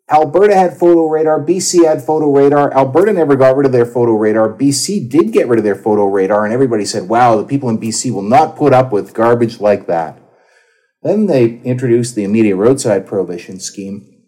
[0.09, 2.73] Alberta had photo radar, BC had photo radar.
[2.73, 4.53] Alberta never got rid of their photo radar.
[4.53, 7.77] BC did get rid of their photo radar, and everybody said, wow, the people in
[7.77, 10.17] BC will not put up with garbage like that.
[11.03, 14.23] Then they introduced the immediate roadside prohibition scheme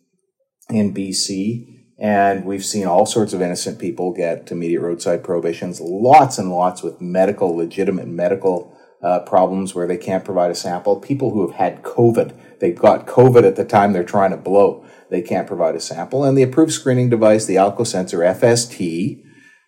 [0.70, 1.66] in BC.
[1.98, 6.82] And we've seen all sorts of innocent people get immediate roadside prohibitions, lots and lots
[6.82, 11.00] with medical, legitimate medical uh, problems where they can't provide a sample.
[11.00, 14.86] People who have had COVID, they've got COVID at the time they're trying to blow,
[15.10, 16.24] they can't provide a sample.
[16.24, 19.24] And the approved screening device, the Alcosensor FST,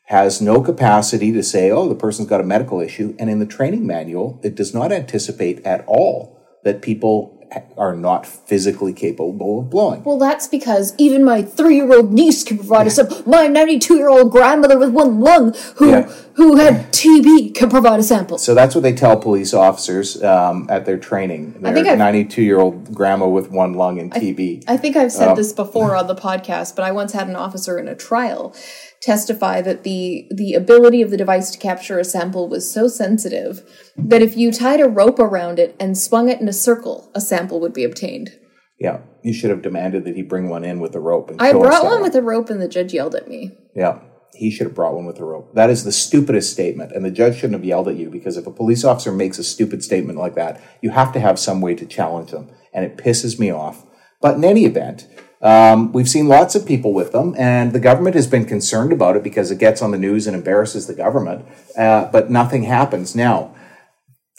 [0.05, 3.15] has no capacity to say, oh, the person's got a medical issue.
[3.17, 7.40] And in the training manual, it does not anticipate at all that people
[7.77, 10.03] are not physically capable of blowing.
[10.03, 13.23] Well, that's because even my three-year-old niece can provide a sample.
[13.25, 16.03] My ninety-two-year-old grandmother with one lung who yeah.
[16.35, 18.37] who had TB can provide a sample.
[18.37, 21.61] So that's what they tell police officers um, at their training.
[21.61, 24.65] Their I think ninety-two-year-old grandma with one lung and TB.
[24.67, 27.27] I, I think I've said um, this before on the podcast, but I once had
[27.27, 28.55] an officer in a trial
[29.01, 33.63] testify that the the ability of the device to capture a sample was so sensitive
[33.97, 37.21] that if you tied a rope around it and swung it in a circle, a
[37.21, 38.37] sample would be obtained.
[38.79, 41.31] Yeah, you should have demanded that he bring one in with a rope.
[41.39, 43.55] I brought one with a rope, and the judge yelled at me.
[43.75, 43.99] Yeah,
[44.33, 45.53] he should have brought one with a rope.
[45.53, 48.47] That is the stupidest statement, and the judge shouldn't have yelled at you because if
[48.47, 51.75] a police officer makes a stupid statement like that, you have to have some way
[51.75, 53.85] to challenge them, and it pisses me off.
[54.19, 55.07] But in any event,
[55.41, 59.15] um, we've seen lots of people with them, and the government has been concerned about
[59.15, 63.15] it because it gets on the news and embarrasses the government, uh, but nothing happens.
[63.15, 63.55] Now,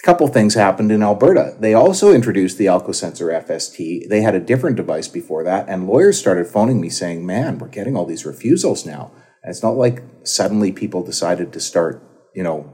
[0.00, 1.56] a couple things happened in Alberta.
[1.58, 4.08] They also introduced the Alcosensor FST.
[4.08, 7.68] They had a different device before that, and lawyers started phoning me saying, Man, we're
[7.68, 9.10] getting all these refusals now.
[9.42, 12.00] And it's not like suddenly people decided to start,
[12.32, 12.72] you know,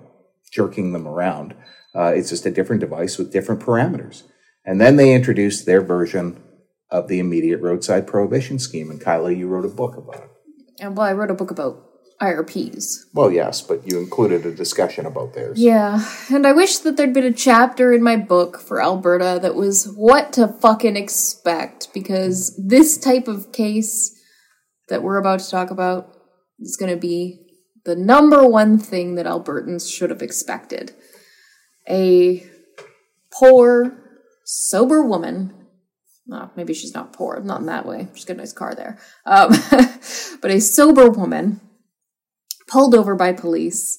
[0.53, 1.55] jerking them around.
[1.95, 4.25] Uh, it's just a different device with different parameters.
[4.67, 6.43] And then they introduced their version
[6.91, 8.91] of the immediate roadside prohibition scheme.
[8.91, 10.31] And Kyla, you wrote a book about it.
[10.81, 11.85] And well, I wrote a book about
[12.21, 13.05] IRPs.
[13.15, 15.59] Well, yes, but you included a discussion about theirs.
[15.59, 19.55] Yeah, and I wish that there'd been a chapter in my book for Alberta that
[19.55, 24.15] was what to fucking expect, because this type of case
[24.89, 26.13] that we're about to talk about
[26.59, 27.39] is going to be
[27.85, 30.93] the number one thing that Albertans should have expected.
[31.89, 32.45] A
[33.33, 33.97] poor,
[34.45, 35.55] sober woman
[36.57, 38.09] maybe she's not poor, not in that way.
[38.15, 38.99] She's got a nice car there.
[39.25, 39.51] Um,
[40.43, 41.61] but a sober woman
[42.69, 43.99] pulled over by police,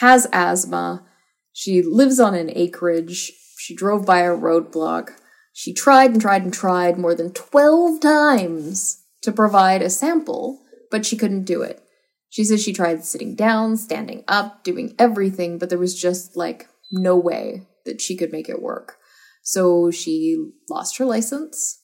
[0.00, 1.04] has asthma.
[1.52, 3.32] She lives on an acreage.
[3.58, 5.10] She drove by a roadblock.
[5.52, 10.60] She tried and tried and tried more than 12 times to provide a sample,
[10.90, 11.80] but she couldn't do it.
[12.28, 16.68] She says she tried sitting down, standing up, doing everything, but there was just like
[16.90, 18.98] no way that she could make it work.
[19.44, 20.36] So she
[20.70, 21.78] lost her license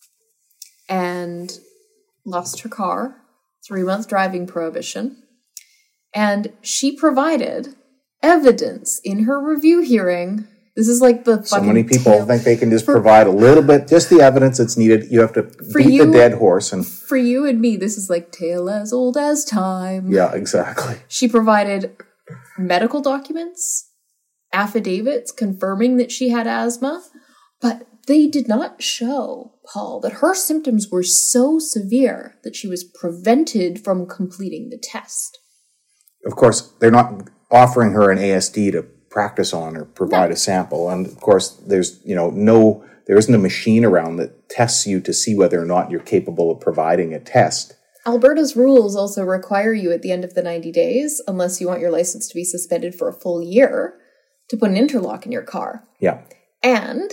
[0.88, 1.56] and
[2.24, 3.16] lost her car,
[3.66, 5.22] three month driving prohibition,
[6.14, 7.74] and she provided
[8.22, 10.46] evidence in her review hearing.
[10.74, 13.62] This is like the So many people tale- think they can just provide a little
[13.62, 15.10] bit, just the evidence that's needed.
[15.10, 15.42] You have to
[15.74, 17.76] beat you- the dead horse, and for you and me.
[17.76, 20.10] This is like tale as old as time.
[20.10, 20.96] yeah, exactly.
[21.08, 21.94] She provided
[22.56, 23.90] medical documents,
[24.52, 27.02] affidavits confirming that she had asthma,
[27.60, 32.84] but they did not show Paul that her symptoms were so severe that she was
[32.84, 35.38] prevented from completing the test.
[36.26, 40.88] Of course, they're not offering her an ASD to practice on or provide a sample,
[40.90, 45.00] and of course, there's you know no there isn't a machine around that tests you
[45.00, 47.74] to see whether or not you're capable of providing a test.
[48.06, 51.80] Alberta's rules also require you at the end of the 90 days, unless you want
[51.80, 53.94] your license to be suspended for a full year,
[54.48, 55.84] to put an interlock in your car.
[56.00, 56.22] Yeah,
[56.62, 57.12] And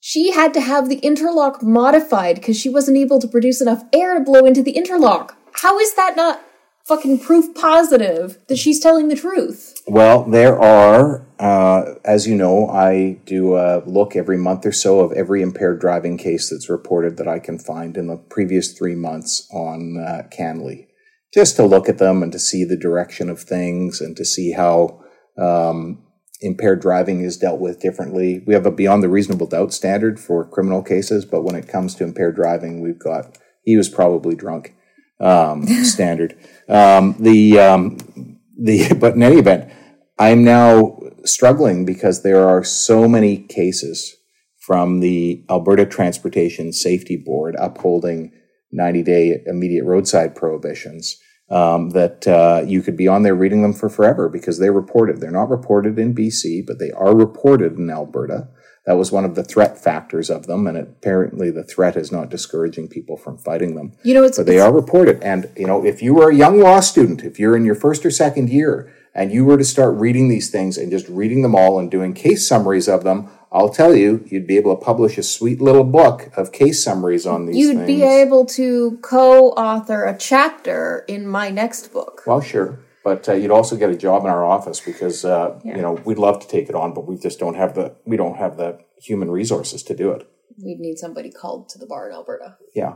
[0.00, 4.14] she had to have the interlock modified because she wasn't able to produce enough air
[4.14, 5.36] to blow into the interlock.
[5.52, 6.40] How is that not
[6.88, 9.74] fucking proof positive that she's telling the truth?
[9.86, 15.00] Well, there are, uh, as you know, I do a look every month or so
[15.00, 18.94] of every impaired driving case that's reported that I can find in the previous three
[18.94, 20.86] months on uh, CanLII,
[21.34, 24.52] just to look at them and to see the direction of things and to see
[24.52, 25.02] how
[25.36, 26.02] um,
[26.40, 28.42] impaired driving is dealt with differently.
[28.46, 31.94] We have a beyond the reasonable doubt standard for criminal cases, but when it comes
[31.96, 34.74] to impaired driving, we've got he was probably drunk
[35.20, 36.36] um, standard.
[36.68, 39.70] Um, the um, the but in any event,
[40.18, 44.14] I'm now struggling because there are so many cases
[44.58, 48.32] from the Alberta Transportation Safety Board upholding
[48.70, 51.18] 90 day immediate roadside prohibitions
[51.50, 55.20] um, that uh, you could be on there reading them for forever because they're reported.
[55.20, 58.48] They're not reported in BC, but they are reported in Alberta.
[58.84, 62.30] That was one of the threat factors of them, and apparently the threat is not
[62.30, 65.22] discouraging people from fighting them You know, it's, but they are reported.
[65.22, 68.06] And you know, if you were a young law student, if you're in your first
[68.06, 71.54] or second year, and you were to start reading these things and just reading them
[71.54, 75.16] all and doing case summaries of them, I'll tell you, you'd be able to publish
[75.18, 77.86] a sweet little book of case summaries on these you'd things.
[77.86, 82.22] be able to co-author a chapter in my next book.
[82.26, 85.76] well, sure, but uh, you'd also get a job in our office because uh, Yeah.
[85.76, 88.16] you know we'd love to take it on, but we just don't have the we
[88.16, 90.28] don't have the human resources to do it.
[90.62, 92.56] We'd need somebody called to the bar in Alberta.
[92.74, 92.94] Yeah,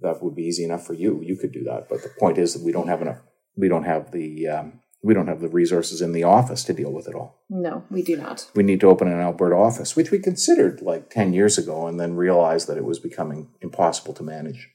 [0.00, 1.20] that would be easy enough for you.
[1.22, 3.18] You could do that, but the point is that we don't have enough.
[3.56, 6.90] We don't have the um, we don't have the resources in the office to deal
[6.90, 7.44] with it all.
[7.50, 8.50] No, we do not.
[8.54, 12.00] We need to open an Alberta office, which we considered like ten years ago, and
[12.00, 14.70] then realized that it was becoming impossible to manage.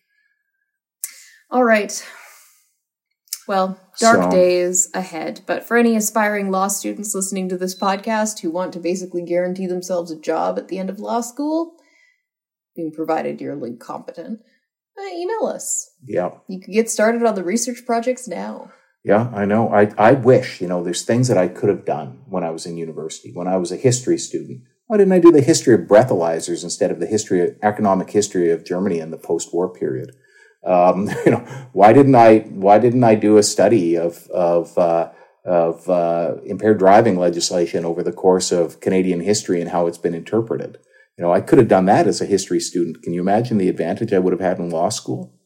[1.50, 2.06] All right.
[3.48, 8.42] Well, dark So- days ahead, but for any aspiring law students listening to this podcast
[8.42, 11.74] who want to basically guarantee themselves a job at the end of law school,
[12.76, 14.42] being provided you're like competent,
[14.96, 15.90] uh, email us.
[16.06, 18.72] Yeah, You can get started on the research projects now.
[19.04, 19.70] Yeah, I know.
[19.70, 22.66] I I wish you know there's things that I could have done when I was
[22.66, 24.62] in university, when I was a history student.
[24.88, 28.66] Why didn't I do the history of breathalyzers instead of the history, economic history of
[28.66, 30.16] Germany in the post-war period?
[30.66, 32.40] Um, you know, why didn't I?
[32.40, 35.12] Why didn't I do a study of of uh,
[35.46, 40.16] of uh, impaired driving legislation over the course of Canadian history and how it's been
[40.16, 40.78] interpreted?
[41.18, 43.02] You know, I could have done that as a history student.
[43.02, 45.39] Can you imagine the advantage I would have had in law school?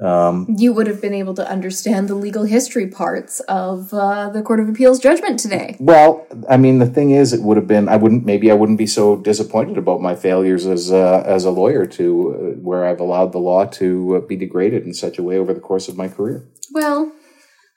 [0.00, 4.40] Um, You would have been able to understand the legal history parts of uh, the
[4.40, 5.76] Court of Appeals judgment today.
[5.78, 7.86] Well, I mean, the thing is, it would have been.
[7.88, 8.24] I wouldn't.
[8.24, 12.04] Maybe I wouldn't be so disappointed about my failures as a, as a lawyer to
[12.34, 15.52] uh, where I've allowed the law to uh, be degraded in such a way over
[15.52, 16.48] the course of my career.
[16.72, 17.12] Well,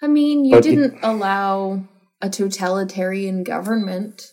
[0.01, 1.83] I mean, you But didn't allow
[2.21, 4.31] a totalitarian government,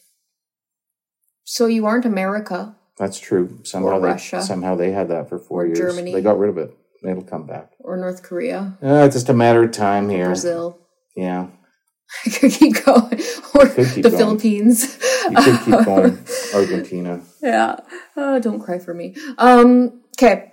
[1.42, 2.76] so you aren't America.
[2.98, 3.58] That's true.
[3.64, 4.42] Somehow Or they Russia.
[4.42, 5.78] somehow they had that for four Or years.
[5.78, 6.12] Germany.
[6.12, 6.76] They got rid of it.
[7.02, 7.70] It'll come back.
[7.80, 10.26] or North Korea, Uh, it's just a matter of time here.
[10.26, 10.78] Brazil.
[11.16, 11.46] Yeah,
[12.26, 13.20] I could keep going,
[13.54, 14.18] or could keep the going.
[14.18, 14.98] Philippines.
[15.30, 16.18] you could keep going.
[16.54, 17.20] Argentina.
[17.42, 17.76] yeah,
[18.16, 19.14] oh, don't cry for me.
[19.38, 20.52] Um, okay,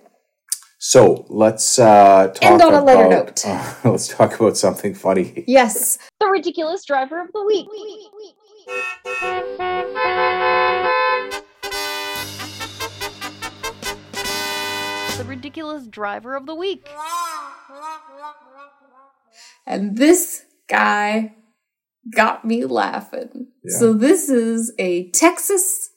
[0.80, 3.66] So let's uh, talk End on a lighter about- note.
[3.92, 5.44] let's talk about something funny.
[5.48, 7.68] yes, The ridiculous driver of the week.
[15.18, 16.88] The ridiculous driver of the week.
[19.66, 21.34] and this guy
[22.16, 23.48] got me laughing.
[23.64, 23.80] Yeah.
[23.80, 25.90] So this is a Texas,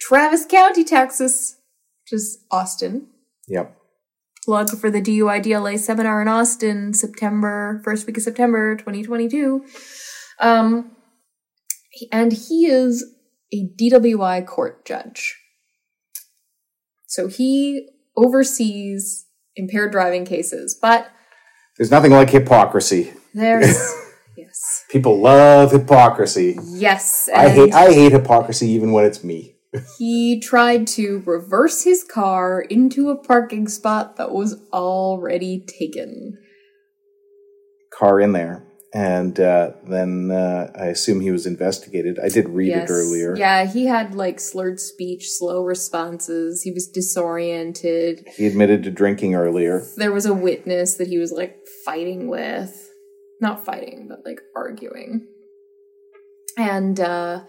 [0.00, 1.56] Travis County, Texas,
[2.04, 3.08] which is Austin.
[3.48, 3.76] Yep.
[4.44, 9.64] plug for the DUI DLA seminar in Austin, September, first week of September 2022.
[10.38, 10.92] Um,
[12.12, 13.04] and he is
[13.52, 15.40] a DWI court judge.
[17.14, 20.74] So he oversees impaired driving cases.
[20.74, 21.06] But
[21.78, 23.12] There's nothing like hypocrisy.
[23.32, 23.66] there's
[24.36, 26.58] yes, People love hypocrisy.
[26.64, 29.54] yes, I hate I hate hypocrisy even when it's me.
[29.98, 36.36] he tried to reverse his car into a parking spot that was already taken.
[37.96, 38.64] Car in there.
[38.94, 42.20] And uh, then uh, I assume he was investigated.
[42.20, 43.36] I did read it earlier.
[43.36, 46.62] Yeah, he had like slurred speech, slow responses.
[46.62, 48.28] He was disoriented.
[48.36, 49.84] He admitted to drinking earlier.
[49.96, 52.92] There was a witness that he was like fighting with.
[53.40, 55.26] Not fighting, but like arguing.
[56.56, 57.40] And uh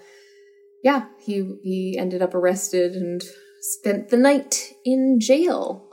[0.84, 3.24] yeah, he he ended up arrested and
[3.62, 5.89] spent the night in jail.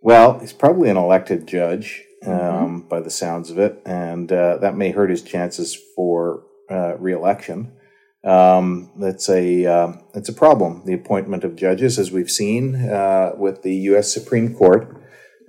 [0.00, 2.88] Well, he's probably an elected judge um, Mm-hmm.
[2.88, 7.72] by the sounds of it, and uh, that may hurt his chances for uh, reelection.
[8.22, 10.82] Um, that's a uh, it's a problem.
[10.84, 14.12] The appointment of judges, as we've seen uh, with the U.S.
[14.12, 14.96] Supreme Court.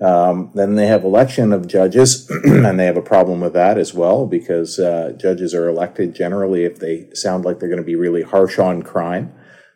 [0.01, 3.93] Um, then they have election of judges, and they have a problem with that as
[3.93, 7.95] well because uh, judges are elected generally if they sound like they're going to be
[7.95, 9.31] really harsh on crime.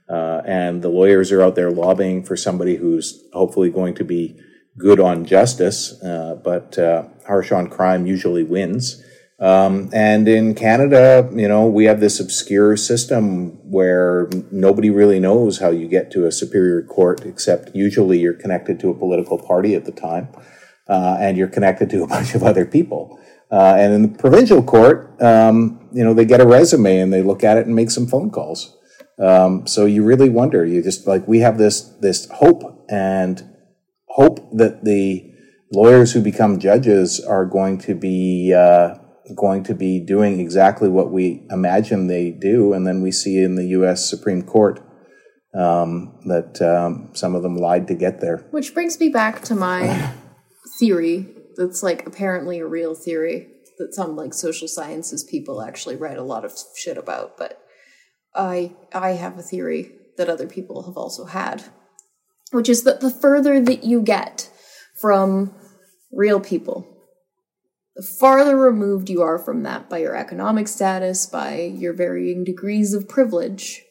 [0.09, 4.35] Uh, and the lawyers are out there lobbying for somebody who's hopefully going to be
[4.77, 9.03] good on justice, uh, but uh, harsh on crime usually wins.
[9.39, 15.59] Um, and in Canada, you know, we have this obscure system where nobody really knows
[15.59, 19.75] how you get to a superior court, except usually you're connected to a political party
[19.75, 20.29] at the time,
[20.87, 23.19] uh, and you're connected to a bunch of other people.
[23.51, 27.21] Uh, and in the provincial court, um, you know, they get a resume and they
[27.21, 28.75] look at it and make some phone calls.
[29.19, 30.65] Um, so you really wonder.
[30.65, 33.54] You just like we have this this hope and
[34.15, 35.29] hope that the
[35.73, 38.95] lawyers who become judges are going to be uh,
[39.35, 43.55] going to be doing exactly what we imagine they do, and then we see in
[43.55, 44.09] the U.S.
[44.09, 44.79] Supreme Court
[45.53, 48.37] um, that um, some of them lied to get there.
[48.51, 50.13] Which brings me back to my
[50.79, 56.17] theory that's like apparently a real theory that some like social sciences people actually write
[56.17, 57.61] a lot of shit about, but
[58.33, 61.65] I I have a theory that other people have also had,
[62.55, 64.49] which is that the further that you get
[64.99, 65.53] from
[66.11, 66.87] real people,
[67.95, 72.93] the farther removed you are from that by your economic status, by your varying degrees
[72.93, 73.83] of privilege,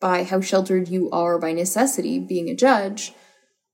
[0.00, 3.12] by how sheltered you are by necessity being a judge,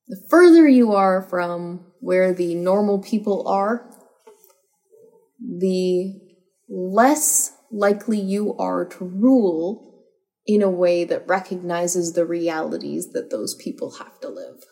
[0.09, 3.89] the further you are from where the normal people are,
[5.41, 6.21] the
[6.69, 9.86] less likely you are to rule
[10.47, 14.65] in a way that recognizes the realities that those people have to live.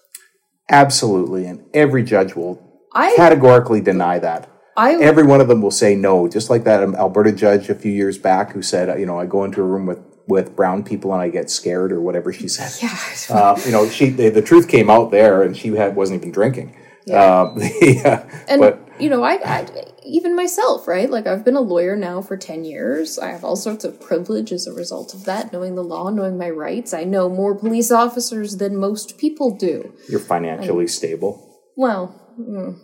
[0.71, 2.63] Absolutely, and every judge will
[2.93, 4.51] I categorically deny that.
[4.77, 7.93] I Every one of them will say no, just like that Alberta judge a few
[7.93, 11.13] years back who said, you know, I go into a room with with brown people
[11.13, 12.73] and I get scared or whatever she said.
[12.83, 12.99] yeah,
[13.31, 16.33] Uh, you know, she the, the truth came out there, and she had wasn't even
[16.33, 16.77] drinking.
[17.13, 19.67] Uh, yeah, and but you know I, I
[20.05, 21.11] even myself right?
[21.11, 23.19] Like i've been a lawyer now for 10 years.
[23.19, 26.37] I have all sorts of privilege as a result of that knowing the law knowing
[26.39, 26.93] my rights.
[26.95, 29.95] I know more police officers than most people do.
[30.09, 31.33] You're financially stable.
[31.77, 32.79] well mm,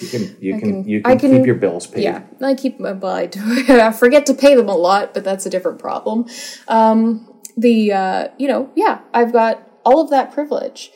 [0.00, 2.02] You can you can, can- you I can, can- keep your bills paid.
[2.04, 5.24] yeah i keep my well, I, do, I forget to pay them a lot but
[5.24, 6.26] that's a different problem.
[6.68, 9.54] Um the uh you know yeah i've got
[9.84, 10.90] all of that privilege.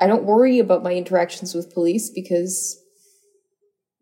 [0.00, 2.81] I don't worry about my interactions with police because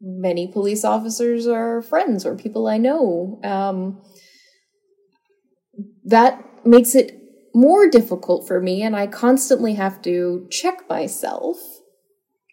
[0.00, 3.40] many police officers are friends or people I know.
[3.44, 4.00] Um,
[6.04, 7.20] that makes it
[7.54, 11.56] more difficult for me, and I constantly have to check myself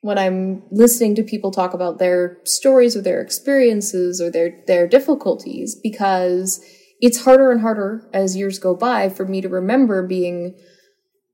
[0.01, 4.87] when I'm listening to people talk about their stories or their experiences or their their
[4.87, 6.63] difficulties because
[6.99, 10.55] it's harder and harder as years go by for me to remember being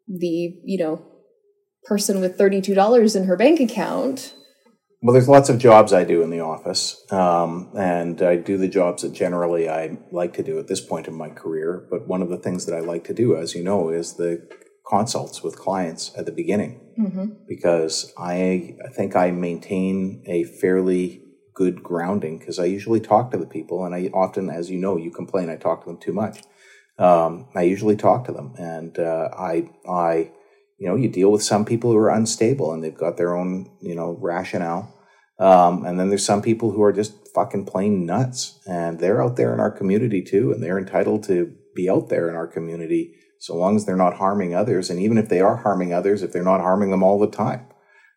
[0.08, 1.06] the you know
[1.86, 4.34] person with $32 in her bank account
[5.04, 8.70] Well, there's lots of jobs I do in the office, um, and I do the
[8.70, 11.86] jobs that generally I like to do at this point in my career.
[11.92, 14.48] But one of the things that I like to do, as you know, is the
[14.88, 16.80] consults with clients at the beginning,
[17.50, 21.22] because I, I think I maintain a fairly
[21.54, 24.96] good grounding because I usually talk to the people, and I often, as you know,
[24.96, 26.44] you complain I talk to them too much.
[26.98, 30.32] Um, I usually talk to them, and uh, I, I,
[30.78, 33.70] you know, you deal with some people who are unstable and they've got their own,
[33.82, 34.93] you know, rationale.
[35.40, 39.36] Um, and then there's some people who are just fucking plain nuts, and they're out
[39.36, 43.16] there in our community too, and they're entitled to be out there in our community
[43.40, 46.32] so long as they're not harming others, and even if they are harming others, if
[46.32, 47.66] they're not harming them all the time.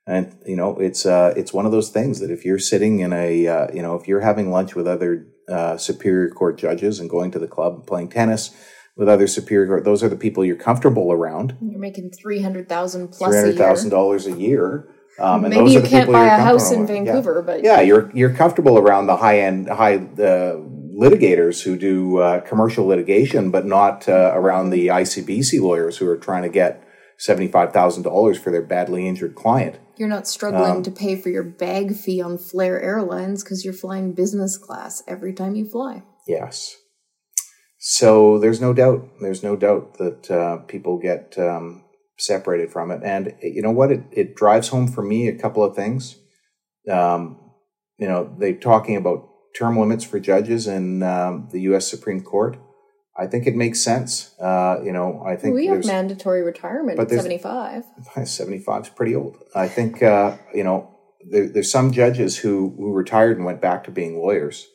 [0.07, 3.13] And you know, it's uh, it's one of those things that if you're sitting in
[3.13, 7.11] a, uh, you know, if you're having lunch with other uh, superior court judges and
[7.11, 8.55] going to the club and playing tennis,
[8.97, 9.85] with other superior court.
[9.85, 11.57] Those are the people you're comfortable around.
[11.61, 13.91] You're making three hundred thousand plus Three a year.
[13.91, 14.89] dollars a year.
[15.19, 16.91] Um, and Maybe those you are the can't people buy a house in with.
[16.91, 17.05] Yeah.
[17.05, 20.57] Vancouver, but yeah, you're you're comfortable around the high end, high uh,
[20.99, 26.17] litigators who do uh, commercial litigation, but not uh, around the ICBC lawyers who are
[26.19, 26.87] trying to get
[27.19, 29.79] seventy five thousand dollars for their badly injured client.
[29.97, 33.73] you're not Um, struggling to pay for your bag fee on Flair Airlines because you're
[33.75, 36.03] flying business class every time you fly.
[36.29, 36.77] Yes.
[37.79, 39.09] So there's no doubt.
[39.21, 41.85] There's no doubt that uh, people get um,
[42.19, 43.91] separated from it, and you know what?
[43.91, 46.17] It it drives home for me a couple of things.
[46.91, 47.41] Um,
[47.99, 51.89] you know, they're talking about term limits for judges in um, the U.S.
[51.89, 52.59] Supreme Court.
[53.19, 54.35] I think it makes sense.
[54.39, 57.85] Uh, you know, I think We have mandatory retirement at 75.
[58.25, 59.39] 75 is pretty old.
[59.55, 60.95] I think, uh, you know,
[61.31, 64.67] there, there's some judges who, who retired and went back to being lawyers.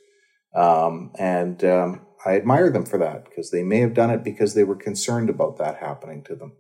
[0.56, 4.54] Um, and um, I admire them for that because they may have done it because
[4.56, 6.54] they were concerned about that happening to them.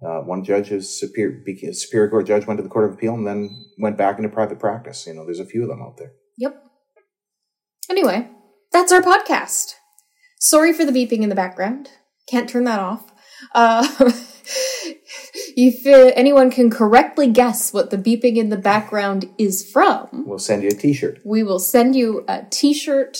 [0.00, 1.42] Uh, one judge is superior,
[1.72, 4.58] superior court judge went to the court of appeal and then went back into private
[4.60, 5.06] practice.
[5.06, 6.12] You know, there's a few of them out there.
[6.36, 6.62] Yep.
[7.90, 8.28] Anyway,
[8.72, 9.72] that's our podcast.
[10.38, 11.90] Sorry for the beeping in the background.
[12.28, 13.10] Can't turn that off.
[13.54, 13.86] Uh,
[15.56, 20.38] if uh, anyone can correctly guess what the beeping in the background is from, We'll
[20.38, 21.20] send you a T-shirt.
[21.24, 23.18] we will send you a t-shirt.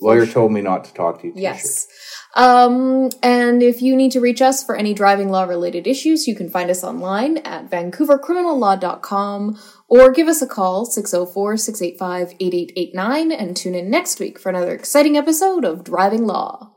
[0.00, 1.32] Lawyer told me not to talk to you.
[1.32, 1.42] T-shirt.
[1.42, 1.88] Yes.
[2.34, 6.36] Um, and if you need to reach us for any driving law related issues, you
[6.36, 13.90] can find us online at vancouvercriminallaw.com or give us a call 604-685-8889 and tune in
[13.90, 16.70] next week for another exciting episode of Driving Law.